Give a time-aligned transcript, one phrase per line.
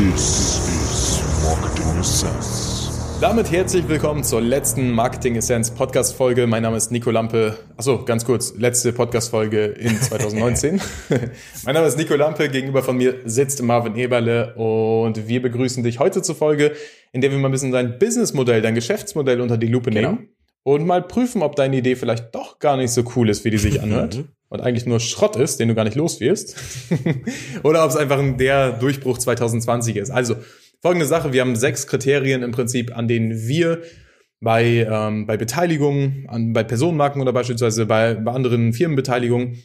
[0.00, 3.18] This is Marketing Essence.
[3.20, 6.46] Damit herzlich willkommen zur letzten Marketing Essence Podcast Folge.
[6.46, 7.58] Mein Name ist Nico Lampe.
[7.76, 10.80] Achso, ganz kurz, letzte Podcast Folge in 2019.
[11.66, 12.48] mein Name ist Nico Lampe.
[12.48, 16.72] Gegenüber von mir sitzt Marvin Eberle und wir begrüßen dich heute zur Folge,
[17.12, 20.12] in der wir mal ein bisschen dein Businessmodell, dein Geschäftsmodell unter die Lupe Genau.
[20.12, 20.28] nehmen
[20.62, 23.58] und mal prüfen, ob deine Idee vielleicht doch gar nicht so cool ist, wie die
[23.58, 24.24] sich anhört.
[24.48, 26.56] Und eigentlich nur Schrott ist, den du gar nicht los wirst.
[27.62, 30.10] Oder ob es einfach ein- der Durchbruch 2020 ist.
[30.10, 30.36] Also,
[30.82, 31.32] folgende Sache.
[31.32, 33.82] Wir haben sechs Kriterien im Prinzip, an denen wir
[34.40, 39.62] bei, ähm, bei Beteiligungen, an, bei Personenmarken oder beispielsweise bei, bei anderen Firmenbeteiligungen,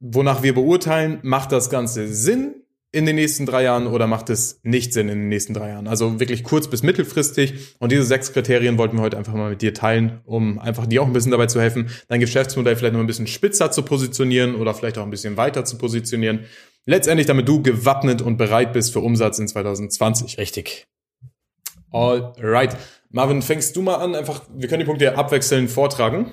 [0.00, 2.56] wonach wir beurteilen, macht das Ganze Sinn
[2.92, 5.86] in den nächsten drei Jahren oder macht es nicht Sinn in den nächsten drei Jahren?
[5.86, 7.76] Also wirklich kurz bis mittelfristig.
[7.78, 11.02] Und diese sechs Kriterien wollten wir heute einfach mal mit dir teilen, um einfach dir
[11.02, 14.56] auch ein bisschen dabei zu helfen, dein Geschäftsmodell vielleicht noch ein bisschen spitzer zu positionieren
[14.56, 16.46] oder vielleicht auch ein bisschen weiter zu positionieren.
[16.84, 20.38] Letztendlich, damit du gewappnet und bereit bist für Umsatz in 2020.
[20.38, 20.86] Richtig.
[21.92, 22.76] Alright.
[23.10, 24.14] Marvin, fängst du mal an?
[24.14, 26.32] Einfach, wir können die Punkte abwechselnd vortragen.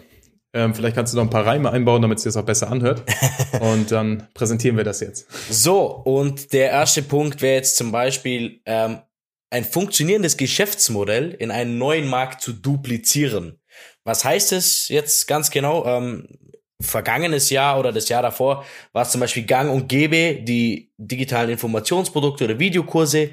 [0.58, 2.72] Ähm, vielleicht kannst du noch ein paar Reime einbauen, damit es dir das auch besser
[2.72, 3.04] anhört.
[3.62, 5.28] Und dann präsentieren wir das jetzt.
[5.52, 9.00] So, und der erste Punkt wäre jetzt zum Beispiel ähm,
[9.52, 13.60] ein funktionierendes Geschäftsmodell in einen neuen Markt zu duplizieren.
[14.04, 15.86] Was heißt es jetzt ganz genau?
[15.86, 16.28] Ähm,
[16.82, 21.52] vergangenes Jahr oder das Jahr davor war es zum Beispiel gang und gäbe, die digitalen
[21.52, 23.30] Informationsprodukte oder Videokurse.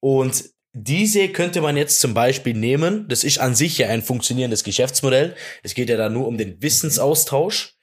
[0.00, 0.44] Und
[0.78, 3.08] diese könnte man jetzt zum Beispiel nehmen.
[3.08, 5.34] Das ist an sich ja ein funktionierendes Geschäftsmodell.
[5.62, 7.74] Es geht ja da nur um den Wissensaustausch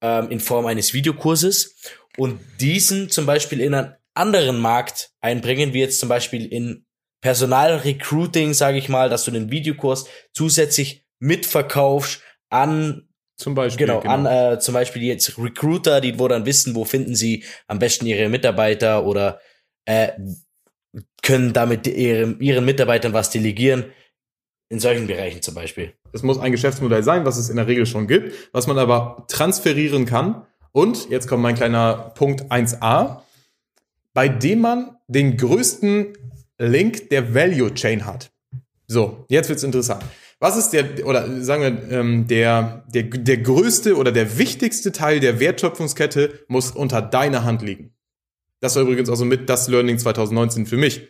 [0.00, 1.76] ähm, in Form eines Videokurses
[2.16, 6.84] und diesen zum Beispiel in einen anderen Markt einbringen, wie jetzt zum Beispiel in
[7.20, 13.86] Personalrecruiting, sage ich mal, dass du den Videokurs zusätzlich mitverkaufst an Zum Beispiel.
[13.86, 17.78] genau, an äh, zum Beispiel jetzt Recruiter, die wo dann wissen, wo finden sie am
[17.78, 19.40] besten ihre Mitarbeiter oder
[19.84, 20.10] äh,
[21.22, 23.84] können damit ihrem, ihren Mitarbeitern was delegieren.
[24.68, 25.92] In solchen Bereichen zum Beispiel.
[26.12, 29.26] Es muss ein Geschäftsmodell sein, was es in der Regel schon gibt, was man aber
[29.28, 30.46] transferieren kann.
[30.72, 33.20] Und jetzt kommt mein kleiner Punkt 1a,
[34.14, 36.14] bei dem man den größten
[36.58, 38.30] Link der Value Chain hat.
[38.86, 40.04] So, jetzt wird's interessant.
[40.38, 45.20] Was ist der, oder sagen wir, ähm, der, der, der größte oder der wichtigste Teil
[45.20, 47.94] der Wertschöpfungskette muss unter deiner Hand liegen?
[48.62, 51.08] Das war übrigens auch so mit das Learning 2019 für mich.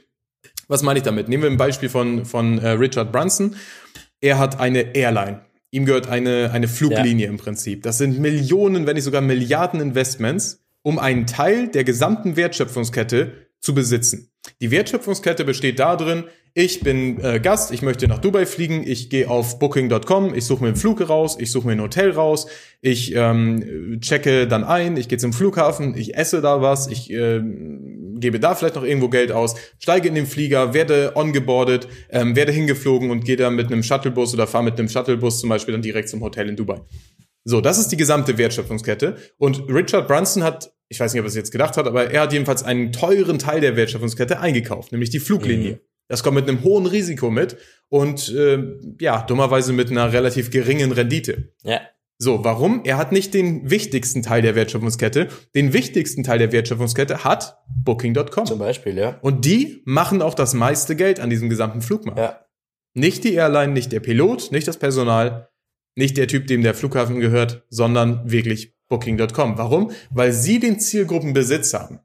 [0.69, 1.29] Was meine ich damit?
[1.29, 3.57] Nehmen wir ein Beispiel von, von äh, Richard Brunson.
[4.23, 5.43] Er hat eine Airline.
[5.71, 7.83] Ihm gehört eine, eine Fluglinie im Prinzip.
[7.83, 13.75] Das sind Millionen, wenn nicht sogar Milliarden Investments, um einen Teil der gesamten Wertschöpfungskette zu
[13.75, 14.32] besitzen.
[14.61, 19.31] Die Wertschöpfungskette besteht darin, ich bin äh, Gast, ich möchte nach Dubai fliegen, ich gehe
[19.31, 22.47] auf booking.com, ich suche mir einen Flug raus, ich suche mir ein Hotel raus,
[22.81, 27.41] ich ähm, checke dann ein, ich gehe zum Flughafen, ich esse da was, ich äh,
[28.17, 32.53] gebe da vielleicht noch irgendwo Geld aus, steige in den Flieger, werde ongeboardet, ähm, werde
[32.53, 35.83] hingeflogen und gehe dann mit einem Shuttlebus oder fahre mit einem Shuttlebus zum Beispiel dann
[35.83, 36.81] direkt zum Hotel in Dubai.
[37.45, 39.17] So, das ist die gesamte Wertschöpfungskette.
[39.37, 42.21] Und Richard Brunson hat, ich weiß nicht, ob er es jetzt gedacht hat, aber er
[42.21, 45.81] hat jedenfalls einen teuren Teil der Wertschöpfungskette eingekauft, nämlich die Fluglinie.
[46.09, 47.57] Das kommt mit einem hohen Risiko mit
[47.89, 48.63] und äh,
[49.01, 51.55] ja, dummerweise mit einer relativ geringen Rendite.
[51.65, 51.81] Ja.
[52.19, 52.83] So, warum?
[52.85, 55.29] Er hat nicht den wichtigsten Teil der Wertschöpfungskette.
[55.55, 58.45] Den wichtigsten Teil der Wertschöpfungskette hat Booking.com.
[58.45, 59.19] Zum Beispiel, ja.
[59.23, 62.21] Und die machen auch das meiste Geld an diesem gesamten Flugmarkt.
[62.21, 62.45] Ja.
[62.95, 65.49] Nicht die Airline, nicht der Pilot, nicht das Personal,
[65.97, 69.57] nicht der Typ, dem der Flughafen gehört, sondern wirklich Booking.com.
[69.57, 69.91] Warum?
[70.11, 72.01] Weil sie den Zielgruppenbesitz haben.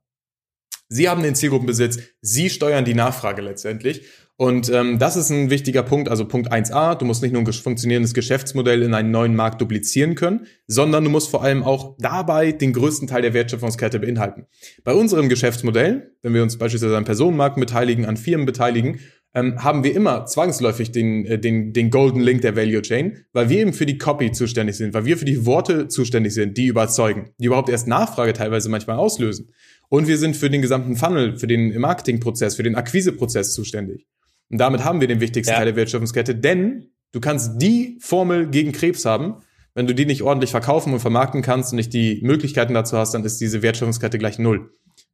[0.87, 4.03] Sie haben den Zielgruppenbesitz, sie steuern die Nachfrage letztendlich.
[4.39, 7.51] Und ähm, das ist ein wichtiger Punkt, also Punkt 1a, du musst nicht nur ein
[7.51, 12.51] funktionierendes Geschäftsmodell in einen neuen Markt duplizieren können, sondern du musst vor allem auch dabei
[12.51, 14.45] den größten Teil der Wertschöpfungskette beinhalten.
[14.83, 18.99] Bei unserem Geschäftsmodell, wenn wir uns beispielsweise an Personenmarken beteiligen, an Firmen beteiligen,
[19.33, 23.49] ähm, haben wir immer zwangsläufig den, äh, den, den Golden Link der Value Chain, weil
[23.49, 26.67] wir eben für die Copy zuständig sind, weil wir für die Worte zuständig sind, die
[26.67, 29.49] überzeugen, die überhaupt erst Nachfrage teilweise manchmal auslösen.
[29.89, 34.05] Und wir sind für den gesamten Funnel, für den Marketingprozess, für den Akquiseprozess zuständig.
[34.49, 35.57] Und damit haben wir den wichtigsten Ja.
[35.57, 39.35] Teil der Wertschöpfungskette, denn du kannst die Formel gegen Krebs haben.
[39.73, 43.13] Wenn du die nicht ordentlich verkaufen und vermarkten kannst und nicht die Möglichkeiten dazu hast,
[43.13, 44.71] dann ist diese Wertschöpfungskette gleich null.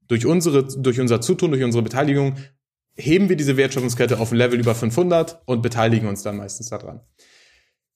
[0.07, 2.35] Durch unsere, durch unser Zutun, durch unsere Beteiligung
[2.95, 7.01] heben wir diese Wertschöpfungskette auf ein Level über 500 und beteiligen uns dann meistens daran.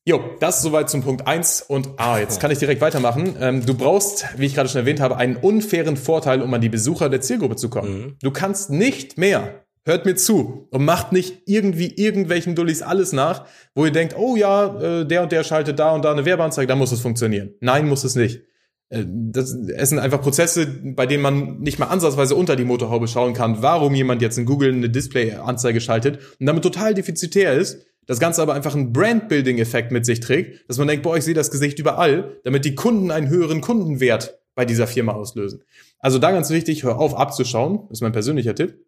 [0.08, 3.36] Jo, das soweit zum Punkt 1 und ah, jetzt kann ich direkt weitermachen.
[3.42, 6.70] Ähm, du brauchst, wie ich gerade schon erwähnt habe, einen unfairen Vorteil, um an die
[6.70, 8.16] Besucher der Zielgruppe zu kommen.
[8.22, 13.48] Du kannst nicht mehr, hört mir zu und macht nicht irgendwie irgendwelchen Dullis alles nach,
[13.76, 16.68] wo ihr denkt, oh ja, äh, der und der schaltet da und da eine Werbeanzeige,
[16.68, 17.56] da muss es funktionieren.
[17.60, 18.44] Nein, muss es nicht.
[18.90, 23.08] Äh, Das, es sind einfach Prozesse, bei denen man nicht mal ansatzweise unter die Motorhaube
[23.08, 27.86] schauen kann, warum jemand jetzt in Google eine Display-Anzeige schaltet und damit total defizitär ist.
[28.06, 31.34] Das Ganze aber einfach einen Brand-Building-Effekt mit sich trägt, dass man denkt, boah, ich sehe
[31.34, 35.64] das Gesicht überall, damit die Kunden einen höheren Kundenwert bei dieser Firma auslösen.
[36.00, 38.87] Also da ganz wichtig, hör auf abzuschauen, ist mein persönlicher Tipp.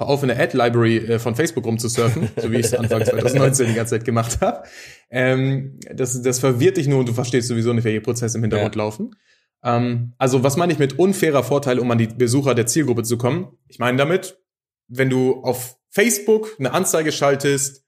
[0.00, 3.66] Hör auf, in der Ad-Library äh, von Facebook rumzusurfen, so wie ich es Anfang 2019
[3.68, 4.62] die ganze Zeit gemacht habe.
[5.10, 8.74] Ähm, das, das verwirrt dich nur und du verstehst sowieso nicht, welche Prozesse im Hintergrund
[8.76, 8.82] Ja.
[8.82, 9.14] laufen.
[9.62, 13.18] Ähm, also was meine ich mit unfairer Vorteil, um an die Besucher der Zielgruppe zu
[13.18, 13.48] kommen?
[13.68, 14.38] Ich meine damit,
[14.88, 17.84] wenn du auf Facebook eine Anzeige schaltest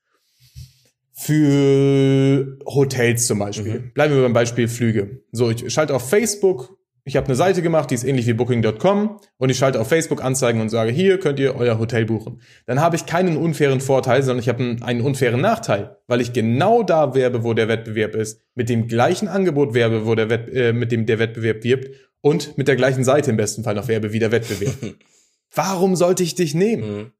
[1.14, 3.80] für Hotels zum Beispiel.
[3.80, 3.92] Mhm.
[3.94, 5.22] Bleiben wir beim Beispiel Flüge.
[5.32, 9.18] So, ich schalte auf Facebook, ich habe eine Seite gemacht, die ist ähnlich wie Booking.com
[9.36, 12.40] und ich schalte auf Facebook Anzeigen und sage, hier könnt ihr euer Hotel buchen.
[12.66, 16.32] Dann habe ich keinen unfairen Vorteil, sondern ich habe einen, einen unfairen Nachteil, weil ich
[16.32, 20.48] genau da werbe, wo der Wettbewerb ist, mit dem gleichen Angebot werbe, wo der Wett,
[20.54, 21.88] äh, mit dem der Wettbewerb wirbt
[22.20, 24.76] und mit der gleichen Seite im besten Fall noch werbe wie der Wettbewerb.
[25.54, 26.96] Warum sollte ich dich nehmen?
[26.96, 27.12] Mhm.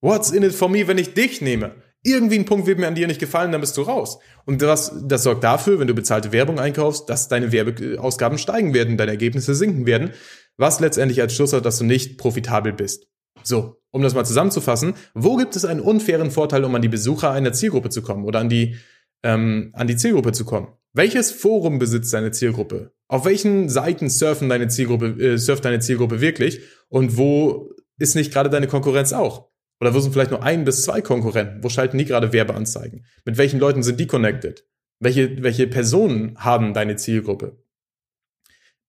[0.00, 1.74] What's in it for me, wenn ich dich nehme?
[2.04, 4.18] Irgendwie ein Punkt wird mir an dir nicht gefallen, dann bist du raus.
[4.44, 8.96] Und das, das sorgt dafür, wenn du bezahlte Werbung einkaufst, dass deine Werbeausgaben steigen werden,
[8.96, 10.12] deine Ergebnisse sinken werden,
[10.56, 13.08] was letztendlich als Schluss hat, dass du nicht profitabel bist.
[13.42, 17.30] So, um das mal zusammenzufassen, wo gibt es einen unfairen Vorteil, um an die Besucher
[17.30, 18.76] einer Zielgruppe zu kommen oder an die,
[19.22, 20.68] ähm, an die Zielgruppe zu kommen?
[20.92, 22.92] Welches Forum besitzt deine Zielgruppe?
[23.08, 26.60] Auf welchen Seiten surfen deine Zielgruppe, äh, surft deine Zielgruppe wirklich?
[26.88, 29.47] Und wo ist nicht gerade deine Konkurrenz auch?
[29.80, 31.62] Oder wo sind vielleicht nur ein bis zwei Konkurrenten?
[31.62, 33.04] Wo schalten die gerade Werbeanzeigen?
[33.24, 34.64] Mit welchen Leuten sind die connected?
[35.00, 37.62] Welche, welche Personen haben deine Zielgruppe?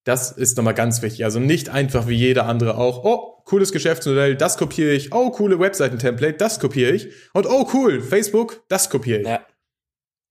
[0.04, 1.26] Das ist nochmal ganz wichtig.
[1.26, 5.14] Also nicht einfach wie jeder andere auch, oh, cooles Geschäftsmodell, das kopiere ich.
[5.14, 7.10] Oh, coole Webseiten-Template, das kopiere ich.
[7.34, 9.28] Und oh, cool, Facebook, das kopiere ich.
[9.28, 9.46] Ja.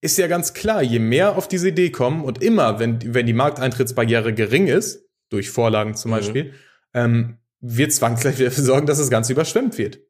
[0.00, 3.32] Ist ja ganz klar, je mehr auf diese Idee kommen und immer, wenn, wenn die
[3.32, 6.14] Markteintrittsbarriere gering ist, durch Vorlagen zum Mhm.
[6.14, 6.54] Beispiel,
[6.94, 10.00] ähm, wird zwangsläufig dafür sorgen, dass das Ganze überschwemmt wird.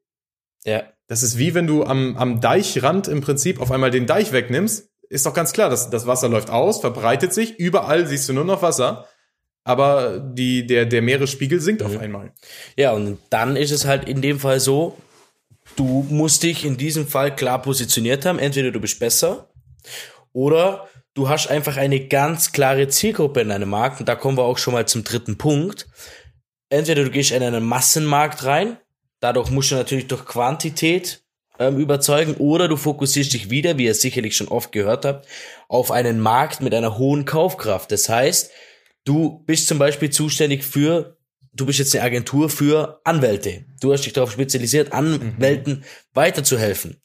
[0.69, 0.83] Ja.
[1.07, 4.91] Das ist wie wenn du am, am Deichrand im Prinzip auf einmal den Deich wegnimmst.
[5.09, 8.45] Ist doch ganz klar, dass das Wasser läuft aus, verbreitet sich, überall siehst du nur
[8.45, 9.07] noch Wasser,
[9.65, 12.33] aber die, der, der Meeresspiegel sinkt auf einmal.
[12.77, 14.99] Ja, und dann ist es halt in dem Fall so,
[15.77, 18.39] du musst dich in diesem Fall klar positioniert haben.
[18.39, 19.49] Entweder du bist besser
[20.33, 24.01] oder du hast einfach eine ganz klare Zielgruppe in deinem Markt.
[24.01, 25.87] Und da kommen wir auch schon mal zum dritten Punkt.
[26.71, 28.79] Entweder du gehst in einen Massenmarkt rein,
[29.21, 31.23] dadurch musst du natürlich durch Quantität
[31.59, 35.27] ähm, überzeugen, oder du fokussierst dich wieder, wie ihr sicherlich schon oft gehört habt,
[35.69, 37.91] auf einen Markt mit einer hohen Kaufkraft.
[37.91, 38.51] Das heißt,
[39.05, 41.19] du bist zum Beispiel zuständig für
[41.59, 43.65] du bist jetzt eine Agentur für Anwälte.
[43.81, 45.85] Du hast dich darauf spezialisiert, Anwälten
[46.15, 47.01] weiterzuhelfen.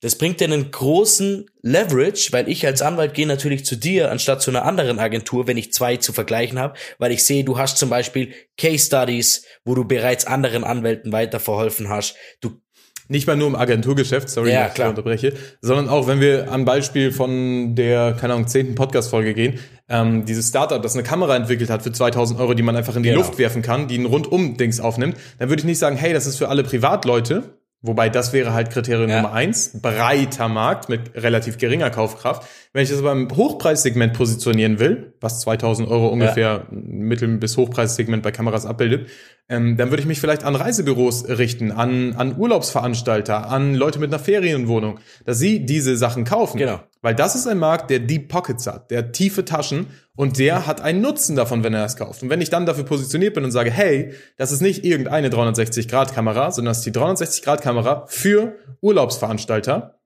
[0.00, 4.40] Das bringt dir einen großen Leverage, weil ich als Anwalt gehe natürlich zu dir anstatt
[4.40, 7.78] zu einer anderen Agentur, wenn ich zwei zu vergleichen habe, weil ich sehe, du hast
[7.78, 12.14] zum Beispiel Case Studies, wo du bereits anderen Anwälten weiterverholfen hast.
[12.40, 12.60] Du
[13.08, 16.64] Nicht mal nur im Agenturgeschäft, sorry, Ja, dass ich unterbreche, sondern auch, wenn wir am
[16.66, 19.58] Beispiel von der, keine Ahnung, zehnten Podcast-Folge gehen,
[19.88, 23.02] ähm, dieses Startup, das eine Kamera entwickelt hat für 2000 Euro, die man einfach in
[23.02, 23.22] die Genau.
[23.22, 26.36] Luft werfen kann, die ein Rundum-Dings aufnimmt, dann würde ich nicht sagen, hey, das ist
[26.36, 29.22] für alle Privatleute, wobei das wäre halt Kriterium Ja.
[29.22, 32.48] Nummer eins, breiter Markt mit relativ geringer Kaufkraft.
[32.72, 38.22] Wenn ich das aber im Hochpreissegment positionieren will, was 2000 Euro ungefähr Mittel- bis Hochpreissegment
[38.22, 39.08] bei Kameras abbildet,
[39.48, 44.10] ähm, dann würde ich mich vielleicht an Reisebüros richten, an, an Urlaubsveranstalter, an Leute mit
[44.10, 46.58] einer Ferienwohnung, dass sie diese Sachen kaufen.
[46.58, 46.80] Genau.
[47.00, 50.80] Weil das ist ein Markt, der Deep Pockets hat, der tiefe Taschen und der hat
[50.80, 52.22] einen Nutzen davon, wenn er das kauft.
[52.22, 56.50] Und wenn ich dann dafür positioniert bin und sage, hey, das ist nicht irgendeine 360-Grad-Kamera,
[56.50, 60.00] sondern das ist die 360-Grad-Kamera für Urlaubsveranstalter,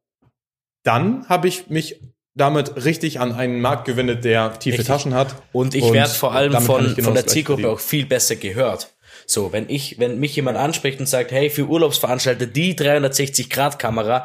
[0.85, 2.00] dann habe ich mich
[2.35, 4.87] damit richtig an einen Markt gewendet, der tiefe Richtig.
[4.87, 5.35] Taschen hat.
[5.53, 8.95] Und ich werde vor allem von, genau von der Zielgruppe auch viel besser gehört.
[9.27, 13.79] So, wenn ich, wenn mich jemand anspricht und sagt, hey, für Urlaubsveranstalter die 360 Grad
[13.79, 14.25] Kamera,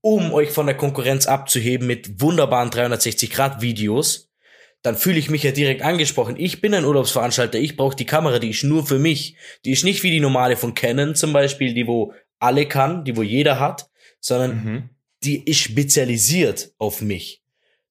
[0.00, 4.30] um euch von der Konkurrenz abzuheben mit wunderbaren 360 Grad Videos,
[4.82, 6.34] dann fühle ich mich ja direkt angesprochen.
[6.36, 9.36] Ich bin ein Urlaubsveranstalter, ich brauche die Kamera, die ist nur für mich.
[9.64, 13.16] Die ist nicht wie die normale von Canon zum Beispiel, die wo alle kann, die
[13.16, 14.88] wo jeder hat, sondern Mhm.
[15.24, 17.42] Die ist spezialisiert auf mich.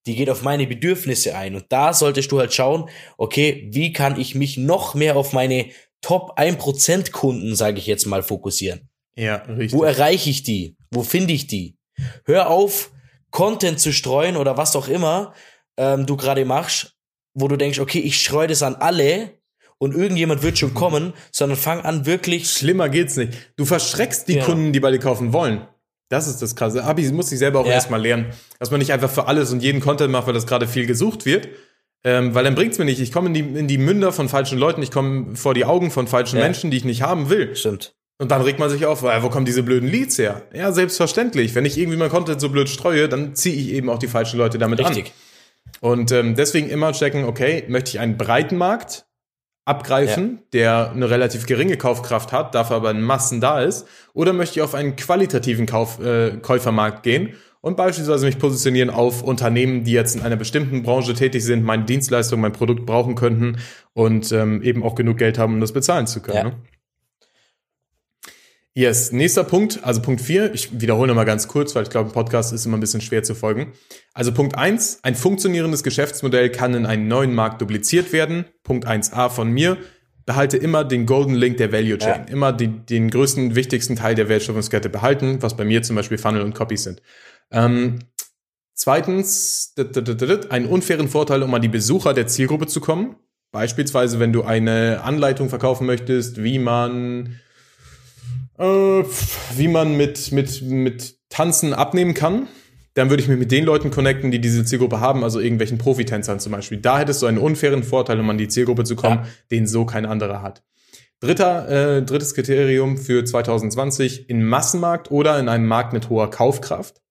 [0.07, 1.55] Die geht auf meine Bedürfnisse ein.
[1.55, 5.67] Und da solltest du halt schauen, okay, wie kann ich mich noch mehr auf meine
[6.01, 8.89] Top 1% Kunden, sage ich jetzt mal, fokussieren?
[9.15, 9.73] Ja, richtig.
[9.73, 10.75] Wo erreiche ich die?
[10.89, 11.77] Wo finde ich die?
[12.25, 12.91] Hör auf,
[13.29, 15.33] Content zu streuen oder was auch immer
[15.77, 16.95] ähm, du gerade machst,
[17.33, 19.39] wo du denkst, okay, ich streue das an alle
[19.77, 23.33] und irgendjemand wird schon kommen, sondern fang an wirklich Schlimmer geht's nicht.
[23.55, 24.45] Du verschreckst die Ja.
[24.45, 25.67] Kunden, die bei dir kaufen wollen.
[26.11, 26.85] Das ist das Krasse.
[26.85, 27.71] Hab ich, muss ich selber auch Ja.
[27.71, 28.25] erstmal lernen,
[28.59, 31.25] dass man nicht einfach für alles und jeden Content macht, weil das gerade viel gesucht
[31.25, 31.47] wird,
[32.03, 32.99] Ähm, weil dann bringt's mir nicht.
[32.99, 35.91] Ich komme in die, in die Münder von falschen Leuten, ich komme vor die Augen
[35.91, 36.43] von falschen Ja.
[36.45, 37.55] Menschen, die ich nicht haben will.
[37.55, 37.93] Stimmt.
[38.19, 40.41] Und dann regt man sich auf, wo kommen diese blöden Leads her?
[40.51, 41.53] Ja, selbstverständlich.
[41.53, 44.37] Wenn ich irgendwie mein Content so blöd streue, dann ziehe ich eben auch die falschen
[44.39, 45.13] Leute damit Richtig.
[45.81, 45.91] an.
[45.91, 49.05] Und ähm, deswegen immer checken, okay, möchte ich einen breiten Markt
[49.71, 54.59] abgreifen, der eine relativ geringe Kaufkraft hat, dafür aber in Massen da ist, oder möchte
[54.59, 59.93] ich auf einen qualitativen Kauf, äh, Käufermarkt gehen und beispielsweise mich positionieren auf Unternehmen, die
[59.93, 63.57] jetzt in einer bestimmten Branche tätig sind, meine Dienstleistung, mein Produkt brauchen könnten
[63.93, 66.37] und ähm, eben auch genug Geld haben, um das bezahlen zu können.
[66.37, 66.43] Ja.
[66.43, 66.53] Ne?
[68.73, 72.13] Yes, nächster Punkt, also Punkt 4, ich wiederhole nochmal ganz kurz, weil ich glaube, ein
[72.13, 73.73] Podcast ist immer ein bisschen schwer zu folgen.
[74.13, 78.45] Also Punkt 1, ein funktionierendes Geschäftsmodell kann in einen neuen Markt dupliziert werden.
[78.63, 79.77] Punkt 1a von mir,
[80.25, 82.31] behalte immer den Golden Link der Value Chain, Ja.
[82.31, 86.41] immer die, den größten, wichtigsten Teil der Wertschöpfungskette behalten, was bei mir zum Beispiel Funnel
[86.41, 87.01] und Copies sind.
[87.51, 87.99] Ähm,
[88.73, 89.75] zweitens,
[90.49, 93.17] einen unfairen Vorteil, um an die Besucher der Zielgruppe zu kommen.
[93.51, 97.37] Beispielsweise, wenn du eine Anleitung verkaufen möchtest, wie man
[98.58, 102.48] äh, wie man mit, mit, mit Tanzen abnehmen kann,
[102.93, 106.39] dann würde ich mich mit den Leuten connecten, die diese Zielgruppe haben, also irgendwelchen Profitänzern
[106.39, 106.77] zum Beispiel.
[106.79, 109.27] Da hättest du einen unfairen Vorteil, um an die Zielgruppe zu kommen, Ja.
[109.50, 110.63] den so kein anderer hat.
[111.22, 117.01] Dritter, äh, drittes Kriterium für 2020 in Massenmarkt oder in einem Markt mit hoher Kaufkraft.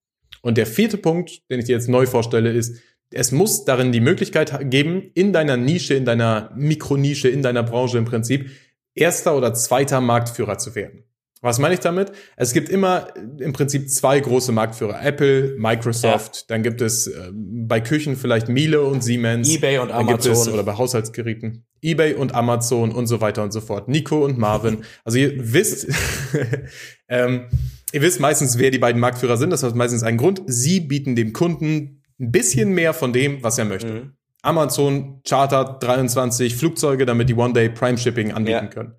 [0.41, 2.81] Und der vierte Punkt, den ich dir jetzt neu vorstelle, ist,
[3.13, 7.97] es muss darin die Möglichkeit geben, in deiner Nische, in deiner Mikronische, in deiner Branche
[7.97, 8.49] im Prinzip,
[8.95, 11.03] erster oder zweiter Marktführer zu werden.
[11.43, 12.11] Was meine ich damit?
[12.35, 15.03] Es gibt immer äh, im Prinzip zwei große Marktführer.
[15.03, 19.49] Apple, Microsoft, dann gibt es äh, bei Küchen vielleicht Miele und Siemens.
[19.49, 20.53] eBay und Dann gibt es, Amazon.
[20.53, 23.87] oder bei Haushaltsgeräten, eBay und Amazon und so weiter und so fort.
[23.89, 24.83] Nico und Marvin.
[25.03, 25.87] Also ihr wisst,
[27.09, 27.45] ähm,
[27.91, 29.49] ihr wisst meistens, wer die beiden Marktführer sind.
[29.49, 30.41] Das hat meistens einen Grund.
[30.45, 33.93] Sie bieten dem Kunden ein bisschen mehr von dem, was er möchte.
[33.93, 34.11] Mhm.
[34.43, 38.67] Amazon chartert 23 Flugzeuge, damit die One-Day Prime Shipping anbieten Ja.
[38.67, 38.93] können.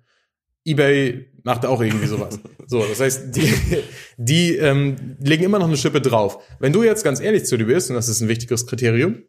[0.65, 2.39] eBay macht auch irgendwie sowas.
[2.67, 3.53] so, das heißt, die,
[4.17, 6.39] die ähm, legen immer noch eine Schippe drauf.
[6.59, 9.23] Wenn du jetzt ganz ehrlich zu dir bist, und das ist ein wichtiges Kriterium,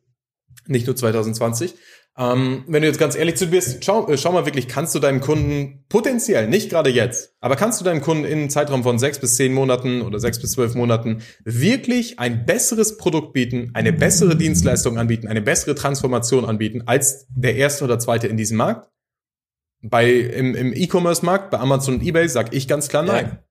[0.66, 1.74] nicht nur 2020,
[2.16, 4.94] ähm, wenn du jetzt ganz ehrlich zu dir bist, schau, äh, schau mal wirklich, kannst
[4.94, 8.84] du deinem Kunden potenziell, nicht gerade jetzt, aber kannst du deinem Kunden in einem Zeitraum
[8.84, 13.72] von sechs bis zehn Monaten oder sechs bis zwölf Monaten wirklich ein besseres Produkt bieten,
[13.74, 18.58] eine bessere Dienstleistung anbieten, eine bessere Transformation anbieten als der erste oder zweite in diesem
[18.58, 18.93] Markt?
[19.86, 23.26] Bei im, im E-Commerce-Markt, bei Amazon und eBay, sag ich ganz klar nein.
[23.26, 23.44] Ja.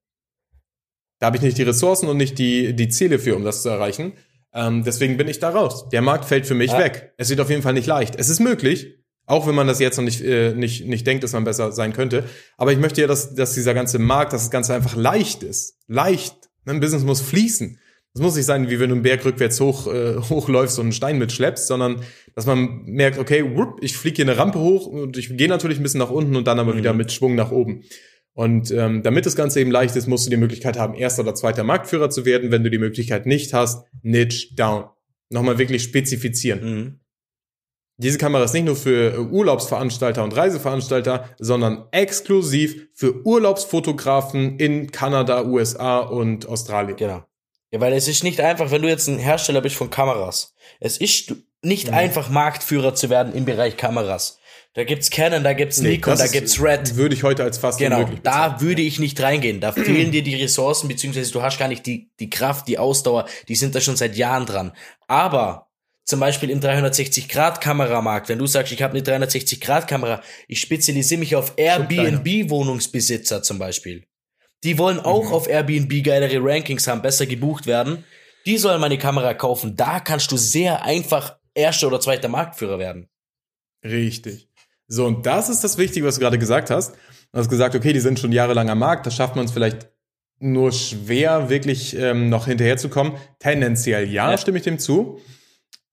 [1.19, 3.69] Da habe ich nicht die Ressourcen und nicht die, die Ziele für, um das zu
[3.69, 4.13] erreichen.
[4.53, 5.87] Ähm, deswegen bin ich da raus.
[5.89, 6.79] Der Markt fällt für mich Ja.
[6.79, 7.13] weg.
[7.17, 8.15] Es wird auf jeden Fall nicht leicht.
[8.17, 11.33] Es ist möglich, auch wenn man das jetzt noch nicht, äh, nicht, nicht denkt, dass
[11.33, 12.25] man besser sein könnte.
[12.57, 15.77] Aber ich möchte ja, dass, dass dieser ganze Markt, dass das Ganze einfach leicht ist.
[15.87, 16.35] Leicht.
[16.65, 17.77] Ein Business muss fließen.
[18.15, 20.91] Es muss nicht sein, wie wenn du einen Berg rückwärts hoch, äh, hochläufst und einen
[20.93, 22.01] Stein mitschleppst, sondern
[22.36, 25.79] dass man merkt, okay, whoop, ich fliege hier eine Rampe hoch und ich gehe natürlich
[25.79, 26.77] ein bisschen nach unten und dann aber Mhm.
[26.77, 27.84] wieder mit Schwung nach oben.
[28.36, 31.36] Und ähm, damit das Ganze eben leicht ist, musst du die Möglichkeit haben, erster oder
[31.36, 32.51] zweiter Marktführer zu werden.
[32.51, 34.86] Wenn du die Möglichkeit nicht hast, niche down.
[35.29, 36.63] Nochmal wirklich spezifizieren.
[36.63, 37.00] Mhm.
[37.98, 44.91] Diese Kamera ist nicht nur für äh, Urlaubsveranstalter und Reiseveranstalter, sondern exklusiv für Urlaubsfotografen in
[44.91, 46.98] Kanada, USA und Australien.
[46.98, 47.24] Genau.
[47.73, 50.53] Ja, weil es ist nicht einfach, wenn du jetzt ein Hersteller bist von Kameras.
[50.79, 51.93] Es ist nicht Mhm.
[51.95, 54.37] einfach, Marktführer zu werden im Bereich Kameras.
[54.75, 56.95] Da gibt's Canon, da gibt's Nee, Nikon, da gibt's Red.
[56.95, 58.53] Würde ich heute als fast Genau, unmöglich bezeichnen.
[58.57, 59.59] da würde ich nicht reingehen.
[59.59, 63.25] Da fehlen dir die Ressourcen, beziehungsweise du hast gar nicht die, die Kraft, die Ausdauer.
[63.47, 64.71] Die sind da schon seit Jahren dran.
[65.07, 65.67] Aber
[66.05, 71.53] zum Beispiel im 360-Grad-Kameramarkt, wenn du sagst, ich habe eine 360-Grad-Kamera, ich spezialisiere mich auf.
[71.55, 74.05] Airbnb-Wohnungsbesitzer zum Beispiel.
[74.63, 75.34] Die wollen auch Mhm.
[75.34, 78.03] auf Airbnb geilere Rankings haben, besser gebucht werden.
[78.46, 79.75] Die sollen meine Kamera kaufen.
[79.75, 83.08] Da kannst du sehr einfach erster oder zweiter Marktführer werden.
[83.84, 84.50] Richtig.
[84.88, 86.96] So, und das ist das Wichtige, was du gerade gesagt hast.
[87.32, 89.89] Du hast gesagt, okay, die sind schon jahrelang am Markt, da schafft man es vielleicht
[90.39, 93.13] nur schwer, wirklich ähm, noch hinterherzukommen.
[93.39, 94.38] Tendenziell ja, Ja.
[94.38, 95.20] stimme ich dem zu.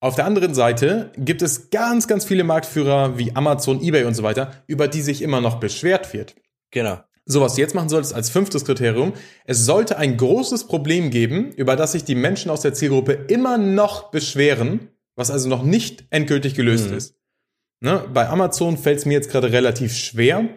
[0.01, 4.23] Auf der anderen Seite gibt es ganz, ganz viele Marktführer wie Amazon, eBay und so
[4.23, 6.35] weiter, über die sich immer noch beschwert wird.
[6.71, 6.99] Genau.
[7.31, 9.13] So, was du jetzt machen solltest als fünftes Kriterium,
[9.45, 13.57] es sollte ein großes Problem geben, über das sich die Menschen aus der Zielgruppe immer
[13.57, 16.97] noch beschweren, was also noch nicht endgültig gelöst Mhm.
[16.97, 17.15] ist.
[17.79, 18.03] Ne?
[18.13, 20.49] Bei Amazon fällt es mir jetzt gerade relativ schwer.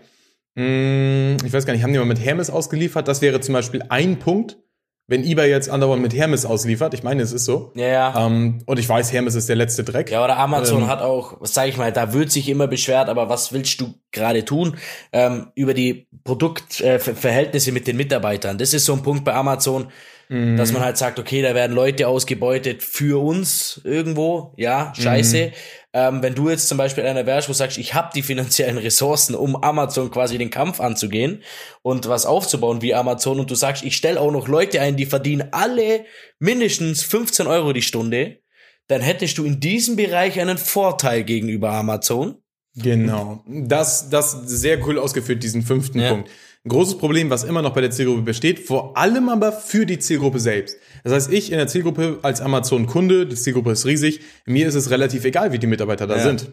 [0.56, 3.06] Hm, Ich weiß gar nicht, haben die mal mit Hermes ausgeliefert?
[3.06, 4.58] Das wäre zum Beispiel ein Punkt,
[5.06, 6.94] wenn eBay jetzt andauernd mit Hermes ausliefert.
[6.94, 7.73] Ich meine, es ist so.
[7.75, 8.26] Ja, ja.
[8.26, 10.11] Ähm, und ich weiß, Hermes ist der letzte Dreck.
[10.11, 13.08] Ja, oder Amazon Ähm, hat auch, was sag ich mal, da wird sich immer beschwert,
[13.11, 14.76] aber was willst du gerade tun?
[15.12, 18.58] Ähm, über die Produktverhältnisse mit den Mitarbeitern.
[18.58, 19.88] Das ist so ein Punkt bei Amazon,
[20.30, 20.56] Mhm.
[20.56, 25.52] dass man halt sagt, okay, da werden Leute ausgebeutet für uns irgendwo, ja, scheiße.
[25.94, 28.78] Ähm, wenn du jetzt zum Beispiel einer wärst, wo du sagst, ich habe die finanziellen
[28.78, 31.42] Ressourcen, um Amazon quasi den Kampf anzugehen
[31.82, 35.06] und was aufzubauen wie Amazon und du sagst, ich stelle auch noch Leute ein, die
[35.06, 36.04] verdienen alle
[36.40, 38.40] mindestens 15 Euro die Stunde,
[38.88, 42.38] dann hättest du in diesem Bereich einen Vorteil gegenüber Amazon.
[42.74, 43.44] Genau.
[43.46, 46.10] Das, das sehr cool ausgeführt, diesen fünften Ja.
[46.10, 46.28] Punkt.
[46.66, 49.99] Ein großes Problem, was immer noch bei der Zielgruppe besteht, vor allem aber für die
[49.99, 50.78] Zielgruppe selbst.
[51.02, 54.88] Das heißt, ich in der Zielgruppe als Amazon-Kunde, die Zielgruppe ist riesig, mir ist es
[54.90, 56.23] relativ egal, wie die Mitarbeiter da Ja.
[56.23, 56.52] sind.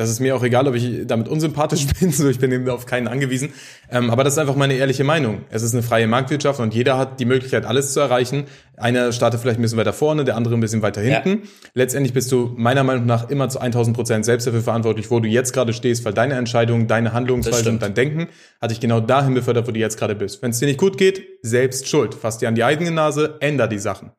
[0.00, 2.86] Das ist mir auch egal, ob ich damit unsympathisch bin, so ich bin eben auf
[2.86, 3.52] keinen angewiesen.
[3.90, 5.42] Ähm, aber das ist einfach meine ehrliche Meinung.
[5.50, 8.44] Es ist eine freie Marktwirtschaft und jeder hat die Möglichkeit, alles zu erreichen.
[8.78, 11.42] Einer startet vielleicht ein bisschen weiter vorne, der andere ein bisschen weiter hinten.
[11.74, 15.28] Letztendlich bist du meiner Meinung nach immer zu 1000 Prozent selbst dafür verantwortlich, wo du
[15.28, 18.28] jetzt gerade stehst, weil deine Entscheidung, deine Handlungsweise und dein Denken
[18.58, 20.40] hat dich genau dahin befördert, wo du jetzt gerade bist.
[20.40, 22.14] Wenn es dir nicht gut geht, selbst schuld.
[22.14, 24.12] Fass dir an die eigene Nase, änder die Sachen.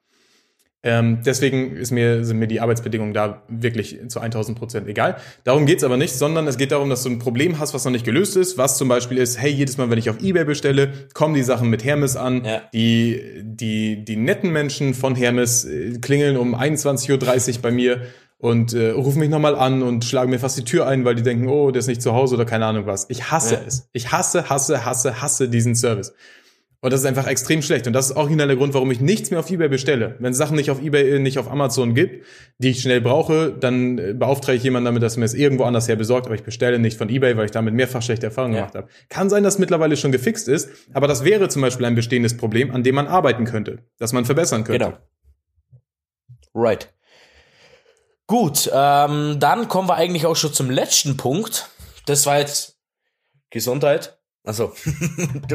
[0.84, 5.18] Ähm, deswegen ist mir, sind mir die Arbeitsbedingungen da wirklich zu 1000 Prozent egal.
[5.44, 7.92] Darum geht's aber nicht, sondern es geht darum, dass du ein Problem hast, was noch
[7.92, 10.92] nicht gelöst ist, was zum Beispiel ist, hey, jedes Mal, wenn ich auf Ebay bestelle,
[11.14, 12.44] kommen die Sachen mit Hermes an.
[12.44, 12.62] Ja.
[12.74, 18.02] Die, die, die netten Menschen von Hermes äh, klingeln um 21.30 Uhr bei mir
[18.40, 21.22] und äh, rufen mich nochmal an und schlagen mir fast die Tür ein, weil die
[21.22, 23.06] denken, oh, der ist nicht zu Hause oder keine Ahnung was.
[23.10, 23.62] Ich hasse Ja.
[23.68, 23.88] es.
[23.94, 26.12] Ich hasse, hasse, hasse, hasse diesen Service.
[26.84, 27.86] Und das ist einfach extrem schlecht.
[27.86, 30.16] Und das ist auch original der Grund, warum ich nichts mehr auf Ebay bestelle.
[30.18, 32.26] Wenn es Sachen nicht auf Ebay, äh, nicht auf Amazon gibt,
[32.58, 35.66] die ich schnell brauche, dann äh, beauftrage ich jemanden damit, dass er mir es irgendwo
[35.66, 36.26] anders her besorgt.
[36.26, 38.62] Aber ich bestelle nicht von Ebay, weil ich damit mehrfach schlechte Erfahrungen Ja.
[38.62, 38.88] gemacht habe.
[39.10, 40.70] Kann sein, dass mittlerweile schon gefixt ist.
[40.94, 43.84] Aber das wäre zum Beispiel ein bestehendes Problem, an dem man arbeiten könnte.
[44.00, 44.86] Das man verbessern könnte.
[44.86, 44.98] Genau.
[46.56, 46.92] Right.
[48.26, 51.70] Gut, ähm, dann kommen wir eigentlich auch schon zum letzten Punkt.
[52.08, 52.80] Das war jetzt
[53.52, 54.18] Gesundheit.
[54.44, 54.74] Also,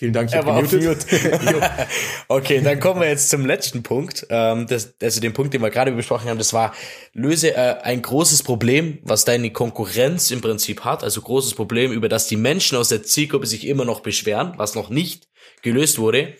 [0.00, 1.06] Vielen Dank, ich er war gemutet.
[1.42, 1.70] Mute.
[2.28, 4.26] okay, dann kommen wir jetzt zum letzten Punkt.
[4.30, 6.72] Ähm, das, also den Punkt, den wir gerade besprochen haben, das war,
[7.12, 11.04] löse äh, ein großes Problem, was deine Konkurrenz im Prinzip hat.
[11.04, 14.74] Also großes Problem, über das die Menschen aus der Zielgruppe sich immer noch beschweren, was
[14.74, 15.28] noch nicht
[15.60, 16.32] gelöst wurde.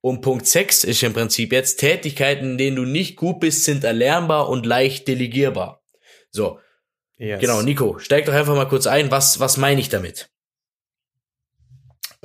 [0.00, 3.84] Und Punkt 6 ist im Prinzip jetzt, Tätigkeiten, in denen du nicht gut bist, sind
[3.84, 5.80] erlernbar und leicht delegierbar.
[6.32, 6.58] So,
[7.18, 7.40] Yes.
[7.40, 10.28] genau, Nico, steig doch einfach mal kurz ein, was, was meine ich damit?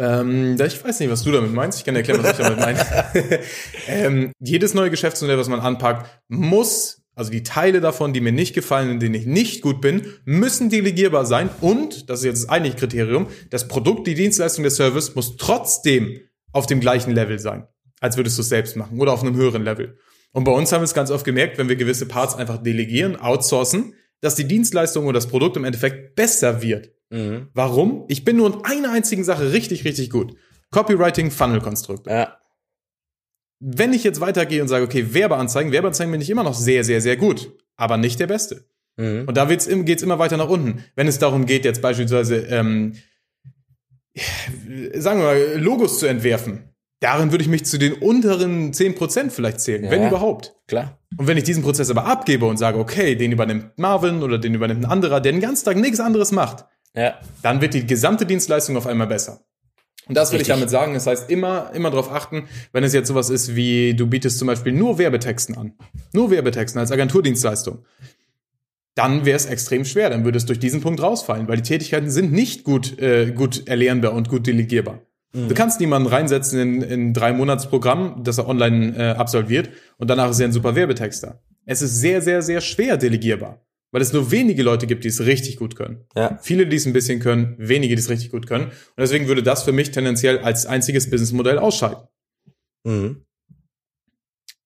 [0.01, 1.77] Ähm, ich weiß nicht, was du damit meinst.
[1.77, 2.79] Ich kann dir erklären, was ich damit meine.
[3.87, 8.55] ähm, jedes neue Geschäftsmodell, was man anpackt, muss, also die Teile davon, die mir nicht
[8.55, 11.51] gefallen, in denen ich nicht gut bin, müssen delegierbar sein.
[11.61, 16.19] Und, das ist jetzt das eigentliche Kriterium, das Produkt, die Dienstleistung, der Service muss trotzdem
[16.51, 17.67] auf dem gleichen Level sein,
[17.99, 19.99] als würdest du es selbst machen oder auf einem höheren Level.
[20.31, 23.17] Und bei uns haben wir es ganz oft gemerkt, wenn wir gewisse Parts einfach delegieren,
[23.17, 26.91] outsourcen, dass die Dienstleistung oder das Produkt im Endeffekt besser wird.
[27.09, 27.47] Mhm.
[27.53, 28.05] Warum?
[28.07, 30.35] Ich bin nur in einer einzigen Sache richtig, richtig gut.
[30.71, 32.07] Copywriting, Funnel-Konstrukt.
[32.07, 32.37] Ja,
[33.59, 37.01] Wenn ich jetzt weitergehe und sage, okay, Werbeanzeigen, Werbeanzeigen bin ich immer noch sehr, sehr,
[37.01, 38.65] sehr gut, aber nicht der Beste.
[38.95, 39.25] mhm.
[39.27, 40.83] Und da geht's immer weiter nach unten.
[40.95, 42.95] Wenn es darum geht, jetzt beispielsweise, ähm,
[44.95, 46.70] sagen wir mal, Logos zu entwerfen,
[47.01, 49.91] darin würde ich mich zu den unteren 10% vielleicht zählen, Ja.
[49.91, 50.55] wenn überhaupt.
[50.67, 50.97] klar.
[51.17, 54.53] Und wenn ich diesen Prozess aber abgebe und sage, okay, den übernimmt Marvin oder den
[54.53, 56.63] übernimmt ein anderer, der den ganzen Tag nichts anderes macht,
[56.95, 59.41] Ja, dann wird die gesamte Dienstleistung auf einmal besser.
[60.07, 60.93] Und das will ich damit sagen.
[60.93, 64.47] Das heißt, immer, immer darauf achten, wenn es jetzt sowas ist wie, du bietest zum
[64.47, 65.73] Beispiel nur Werbetexten an.
[66.11, 67.85] Nur Werbetexten als Agenturdienstleistung.
[68.95, 70.09] Dann wäre es extrem schwer.
[70.09, 73.67] Dann würde es durch diesen Punkt rausfallen, weil die Tätigkeiten sind nicht gut, äh, gut
[73.67, 74.99] erlernbar und gut delegierbar.
[75.33, 80.29] Du kannst niemanden reinsetzen in, in drei Monatsprogramm, das er online äh, absolviert und danach
[80.29, 81.41] ist er ein super Werbetexter.
[81.65, 85.21] Es ist sehr, sehr, sehr schwer delegierbar, weil es nur wenige Leute gibt, die es
[85.21, 86.03] richtig gut können.
[86.17, 86.37] ja.
[86.41, 88.65] Viele, die es ein bisschen können, wenige, die es richtig gut können.
[88.65, 92.03] Und deswegen würde das für mich tendenziell als einziges Businessmodell ausscheiden.
[92.83, 93.25] Mhm.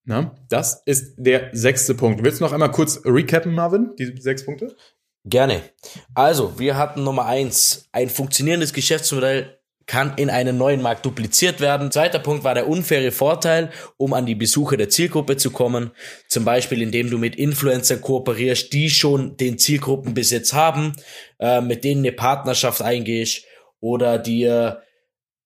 [0.03, 2.23] Na, das ist der sechste Punkt.
[2.23, 4.75] Willst du noch einmal kurz recappen, Marvin, die sechs Punkte?
[5.25, 5.63] Gerne.
[6.13, 7.89] Also, wir hatten Nummer eins.
[7.91, 9.54] Ein funktionierendes Geschäftsmodell
[9.87, 11.91] kann in einen neuen Markt dupliziert werden.
[11.91, 15.91] Zweiter Punkt war der unfaire Vorteil, um an die Besucher der Zielgruppe zu kommen.
[16.27, 20.93] Zum Beispiel, indem du mit Influencern kooperierst, die schon den Zielgruppenbesitz haben,
[21.39, 23.43] äh, mit denen eine Partnerschaft eingehst
[23.79, 24.81] oder dir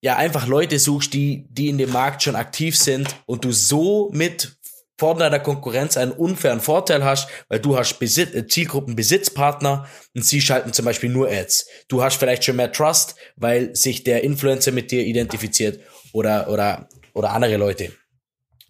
[0.01, 4.09] ja einfach Leute suchst, die, die in dem Markt schon aktiv sind und du so
[4.13, 4.58] mit
[4.99, 10.41] vor deiner Konkurrenz einen unfairen Vorteil hast, weil du hast Besitz, äh, Zielgruppenbesitzpartner und sie
[10.41, 11.67] schalten zum Beispiel nur Ads.
[11.87, 15.79] Du hast vielleicht schon mehr Trust, weil sich der Influencer mit dir identifiziert
[16.11, 17.93] oder, oder, oder andere Leute.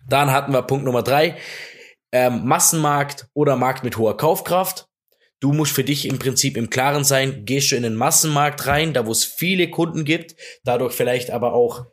[0.07, 1.35] Dann hatten wir Punkt Nummer drei,
[2.11, 4.87] ähm, Massenmarkt oder Markt mit hoher Kaufkraft.
[5.39, 8.93] Du musst für dich im Prinzip im Klaren sein, gehst du in den Massenmarkt rein,
[8.93, 11.85] da wo es viele Kunden gibt, dadurch vielleicht aber auch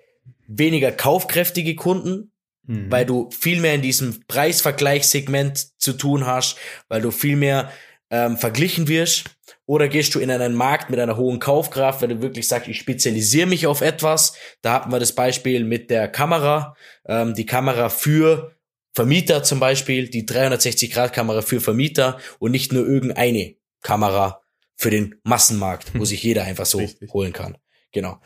[0.46, 2.32] weniger kaufkräftige Kunden,
[2.66, 6.56] weil du viel mehr in diesem Preisvergleichssegment zu tun hast,
[6.88, 7.70] weil du viel mehr
[8.10, 9.24] ähm, verglichen wirst
[9.66, 12.78] oder gehst du in einen Markt mit einer hohen Kaufkraft, wenn du wirklich sagst, ich
[12.78, 14.34] spezialisiere mich auf etwas.
[14.62, 16.76] Da hatten wir das Beispiel mit der Kamera,
[17.06, 18.56] ähm, die Kamera für
[18.94, 24.40] Vermieter zum Beispiel, die 360-Grad-Kamera für Vermieter und nicht nur irgendeine Kamera
[24.76, 27.12] für den Massenmarkt, wo sich jeder einfach so Richtig.
[27.12, 27.58] holen kann.
[27.92, 28.20] Genau.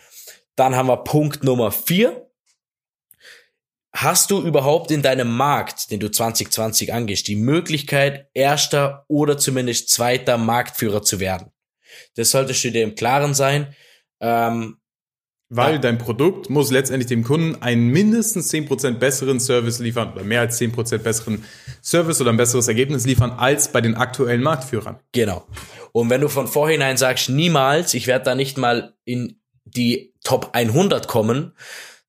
[0.56, 2.29] Dann haben wir Punkt Nummer vier.
[3.92, 9.90] Hast du überhaupt in deinem Markt, den du 2020 angehst, die Möglichkeit, erster oder zumindest
[9.90, 11.50] zweiter Marktführer zu werden?
[12.14, 13.74] Das solltest du dir im Klaren sein.
[14.20, 14.76] Ähm,
[15.52, 15.78] Weil Ja.
[15.80, 20.58] dein Produkt muss letztendlich dem Kunden einen mindestens 10% besseren Service liefern oder mehr als
[20.58, 21.44] 10% besseren
[21.82, 25.00] Service oder ein besseres Ergebnis liefern als bei den aktuellen Marktführern.
[25.10, 25.44] Genau.
[25.90, 30.50] Und wenn du von vorhinein sagst, niemals, ich werde da nicht mal in die Top
[30.52, 31.56] 100 kommen,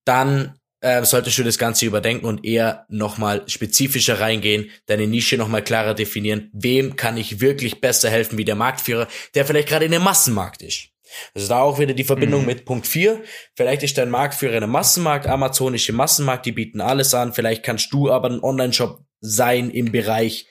[0.05, 5.63] dann äh, solltest du das Ganze überdenken und eher nochmal spezifischer reingehen, deine Nische nochmal
[5.63, 6.49] klarer definieren.
[6.53, 10.61] Wem kann ich wirklich besser helfen wie der Marktführer, der vielleicht gerade in dem Massenmarkt
[10.61, 10.89] ist?
[11.33, 13.21] Also da auch wieder die Verbindung mit Punkt 4.
[13.55, 17.33] Vielleicht ist dein Marktführer in einem Massenmarkt, amazonische Massenmarkt, die bieten alles an.
[17.33, 20.47] Vielleicht kannst du aber ein Online-Shop sein im Bereich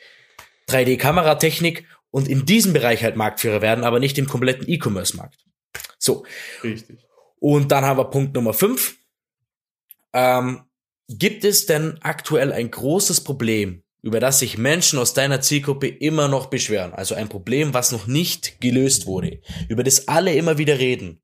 [0.68, 5.38] 3D-Kameratechnik und in diesem Bereich halt Marktführer werden, aber nicht im kompletten E-Commerce-Markt.
[5.98, 6.24] So.
[6.62, 6.98] Richtig.
[7.38, 8.96] Und dann haben wir Punkt Nummer 5.
[10.12, 10.62] Ähm,
[11.08, 16.28] gibt es denn aktuell ein großes Problem, über das sich Menschen aus deiner Zielgruppe immer
[16.28, 16.92] noch beschweren?
[16.92, 21.22] Also ein Problem, was noch nicht gelöst wurde, über das alle immer wieder reden.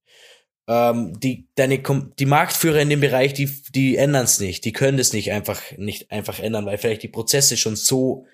[0.68, 1.80] Ähm, die, deine,
[2.18, 4.64] die Marktführer in dem Bereich, die, die ändern es nicht.
[4.64, 8.26] Die können es nicht einfach, nicht einfach ändern, weil vielleicht die Prozesse schon so,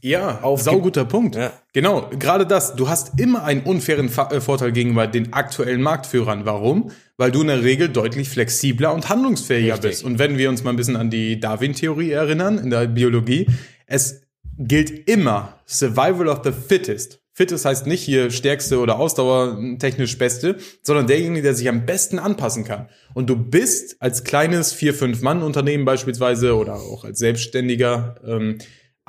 [0.00, 1.36] Ja, Aufge- sauguter Punkt.
[1.36, 1.52] Ja.
[1.72, 2.74] Genau, gerade das.
[2.76, 6.44] Du hast immer einen unfairen Fa äh, Vorteil gegenüber den aktuellen Marktführern.
[6.44, 6.90] Warum?
[7.16, 9.90] Weil du in der Regel deutlich flexibler und handlungsfähiger Richtig.
[9.90, 10.04] bist.
[10.04, 13.46] Und wenn wir uns mal ein bisschen an die Darwin-Theorie erinnern, in der Biologie,
[13.86, 14.22] es
[14.58, 17.20] gilt immer Survival of the Fittest.
[17.34, 22.64] Fittest heißt nicht hier stärkste oder ausdauertechnisch beste, sondern derjenige, der sich am besten anpassen
[22.64, 22.88] kann.
[23.14, 28.58] Und du bist als kleines vier fünf mann unternehmen beispielsweise oder auch als Selbstständiger ähm,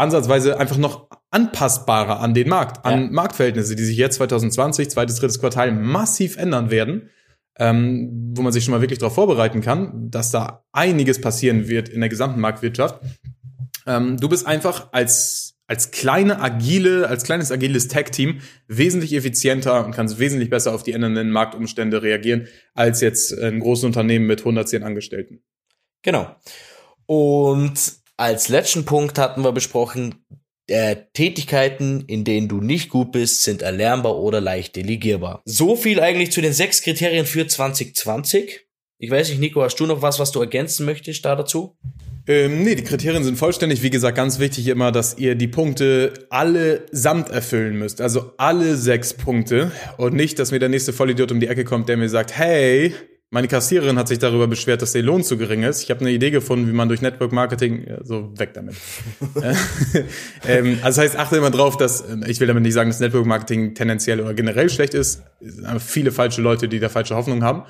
[0.03, 3.11] ansatzweise einfach noch anpassbarer an den Markt, an Ja.
[3.11, 7.09] Marktverhältnisse, die sich jetzt 2020, zweites, drittes Quartal massiv ändern werden,
[7.57, 11.89] ähm, wo man sich schon mal wirklich darauf vorbereiten kann, dass da einiges passieren wird
[11.89, 12.99] in der gesamten Marktwirtschaft.
[13.85, 19.91] Ähm, du bist einfach als als kleine agile, als kleines agiles Tech-Team wesentlich effizienter und
[19.91, 24.83] kannst wesentlich besser auf die ändernden Marktumstände reagieren als jetzt ein großes Unternehmen mit 110
[24.83, 25.41] Angestellten.
[26.01, 26.35] Genau.
[27.05, 27.73] Und
[28.17, 30.25] als letzten Punkt hatten wir besprochen,
[30.67, 35.41] äh, Tätigkeiten, in denen du nicht gut bist, sind erlernbar oder leicht delegierbar.
[35.45, 38.61] So viel eigentlich zu den sechs Kriterien für 2020.
[38.99, 41.75] Ich weiß nicht, Nico, hast du noch was, was du ergänzen möchtest da dazu?
[42.25, 43.83] Ähm, nee, die Kriterien sind vollständig.
[43.83, 47.99] Wie gesagt, ganz wichtig immer, dass ihr die Punkte alle samt erfüllen müsst.
[47.99, 49.73] Also alle sechs Punkte.
[49.97, 52.93] Und nicht, dass mir der nächste Vollidiot um die Ecke kommt, der mir sagt, hey,
[53.33, 55.81] meine Kassiererin hat sich darüber beschwert, dass der Lohn zu gering ist.
[55.81, 58.75] Ich habe eine Idee gefunden, wie man durch Network Marketing, ja, so weg damit.
[60.47, 62.99] ähm, also das heißt, achte immer drauf, dass, äh, ich will damit nicht sagen, dass
[62.99, 65.23] Network Marketing tendenziell oder generell schlecht ist.
[65.39, 67.63] Es sind viele falsche Leute, die da falsche Hoffnung haben.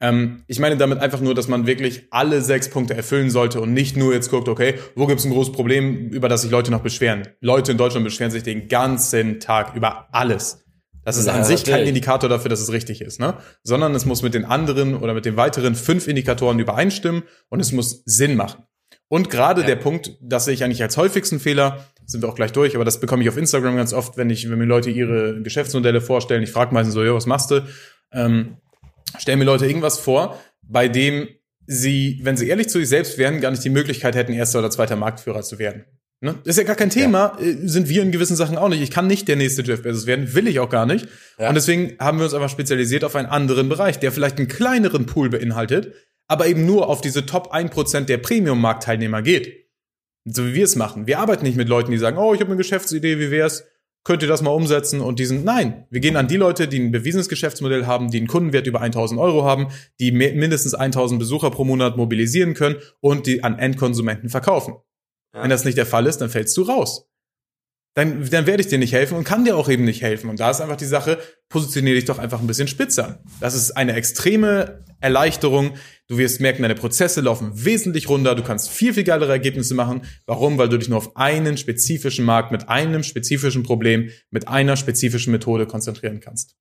[0.00, 3.74] Ähm, ich meine damit einfach nur, dass man wirklich alle sechs Punkte erfüllen sollte und
[3.74, 6.80] nicht nur jetzt guckt, okay, wo gibt's ein großes Problem, über das sich Leute noch
[6.80, 7.28] beschweren.
[7.42, 10.64] Leute in Deutschland beschweren sich den ganzen Tag über alles.
[11.16, 11.88] Das ist Ja, an sich kein natürlich.
[11.88, 13.34] Indikator dafür, dass es richtig ist, ne?
[13.62, 17.72] Sondern es muss mit den anderen oder mit den weiteren fünf Indikatoren übereinstimmen und es
[17.72, 18.64] muss Sinn machen.
[19.08, 22.52] Und gerade der Punkt, das sehe ich eigentlich als häufigsten Fehler, sind wir auch gleich
[22.52, 25.42] durch, aber das bekomme ich auf Instagram ganz oft, wenn ich, wenn mir Leute ihre
[25.42, 26.42] Geschäftsmodelle vorstellen.
[26.42, 27.66] Ich frage meistens so, ja, was machst du?
[28.12, 28.58] Ähm,
[29.18, 31.28] stellen mir Leute irgendwas vor, bei dem
[31.66, 34.70] sie, wenn sie ehrlich zu sich selbst wären, gar nicht die Möglichkeit hätten, erster oder
[34.70, 35.84] zweiter Marktführer zu werden.
[36.22, 36.38] Ne?
[36.44, 38.82] Ist ja gar kein Thema, äh, sind wir in gewissen Sachen auch nicht.
[38.82, 41.08] Ich kann nicht der nächste Jeff Bezos werden, will ich auch gar nicht.
[41.38, 41.48] Ja.
[41.48, 45.06] Und deswegen haben wir uns einfach spezialisiert auf einen anderen Bereich, der vielleicht einen kleineren
[45.06, 45.94] Pool beinhaltet,
[46.28, 49.70] aber eben nur auf diese Top 1% der Premium-Marktteilnehmer geht.
[50.26, 51.06] So wie wir es machen.
[51.06, 53.64] Wir arbeiten nicht mit Leuten, die sagen, oh, ich habe eine Geschäftsidee, wie wär's?
[54.04, 55.00] Könnt ihr das mal umsetzen?
[55.00, 58.18] Und die sind, nein, wir gehen an die Leute, die ein bewiesenes Geschäftsmodell haben, die
[58.18, 63.26] einen Kundenwert über 1000 Euro haben, die mindestens 1000 Besucher pro Monat mobilisieren können und
[63.26, 64.74] die an Endkonsumenten verkaufen.
[65.34, 65.42] Ja.
[65.42, 67.06] Wenn das nicht der Fall ist, dann fällst du raus.
[67.94, 70.30] Dann, dann werde ich dir nicht helfen und kann dir auch eben nicht helfen.
[70.30, 73.20] Und da ist einfach die Sache, positioniere dich doch einfach ein bisschen spitzer.
[73.40, 75.74] Das ist eine extreme Erleichterung.
[76.06, 78.36] Du wirst merken, deine Prozesse laufen wesentlich runter.
[78.36, 80.02] Du kannst viel, viel geilere Ergebnisse machen.
[80.26, 80.56] Warum?
[80.56, 85.32] Weil du dich nur auf einen spezifischen Markt mit einem spezifischen Problem, mit einer spezifischen
[85.32, 86.56] Methode konzentrieren kannst.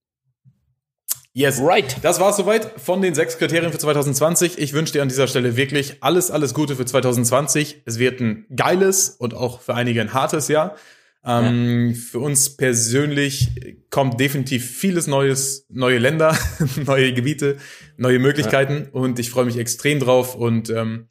[1.34, 1.62] Yes.
[1.62, 1.98] Right.
[2.02, 4.58] Das war's soweit von den sechs Kriterien für 2020.
[4.58, 7.84] Ich wünsche dir an dieser Stelle wirklich alles, alles Gute für 2020.
[7.86, 10.76] Es wird ein geiles und auch für einige ein hartes Jahr.
[11.26, 13.50] Ähm, Für uns persönlich
[13.90, 16.38] kommt definitiv vieles Neues, neue Länder,
[16.86, 17.58] neue Gebiete,
[17.98, 21.10] neue Möglichkeiten und ich freue mich extrem drauf und ähm,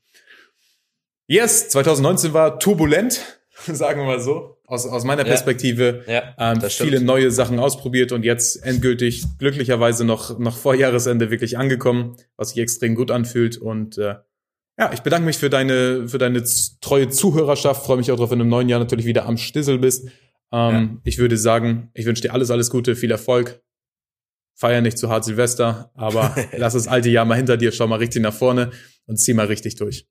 [1.26, 5.28] yes, 2019 war turbulent, sagen wir mal so, aus, aus meiner Ja.
[5.28, 6.04] Perspektive.
[6.06, 11.58] Ja, ähm, viele neue Sachen ausprobiert und jetzt endgültig glücklicherweise noch, noch vor Jahresende wirklich
[11.58, 14.16] angekommen, was sich extrem gut anfühlt und äh,
[14.80, 16.44] ja, ich bedanke mich für deine, für deine
[16.80, 17.84] treue Zuhörerschaft.
[17.84, 20.08] Freue mich auch darauf, wenn du im neuen Jahr natürlich wieder am Stissel bist.
[20.52, 23.60] Ähm, Ich würde sagen, ich wünsche dir alles, alles Gute, viel Erfolg.
[24.54, 27.96] Feier nicht zu hart Silvester, aber lass das alte Jahr mal hinter dir, schau mal
[27.96, 28.70] richtig nach vorne
[29.06, 30.06] und zieh mal richtig durch.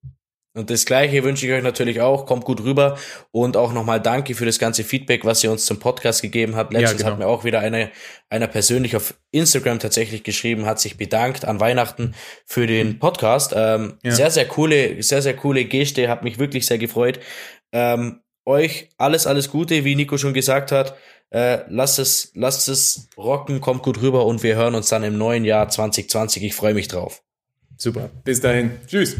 [0.58, 2.26] Und das Gleiche wünsche ich euch natürlich auch.
[2.26, 2.98] Kommt gut rüber.
[3.32, 6.74] Und auch nochmal danke für das ganze Feedback, was ihr uns zum Podcast gegeben habt.
[6.74, 7.12] Letztens genau.
[7.12, 7.90] hat mir auch wieder einer,
[8.30, 12.16] einer persönlich auf Instagram tatsächlich geschrieben, hat sich bedankt an Weihnachten
[12.46, 13.54] für den Podcast.
[13.56, 14.12] Ähm, Ja.
[14.12, 16.10] Sehr, sehr coole, sehr, sehr coole Geste.
[16.10, 17.20] Hat mich wirklich sehr gefreut.
[17.72, 20.98] Ähm, euch alles, alles Gute, wie Nico schon gesagt hat.
[21.30, 25.18] Äh, lasst es, lasst es rocken, kommt gut rüber und wir hören uns dann im
[25.18, 26.44] neuen Jahr 2020.
[26.44, 27.22] Ich freue mich drauf.
[27.78, 28.10] Super.
[28.24, 28.72] Bis dahin.
[28.88, 29.18] Tschüss.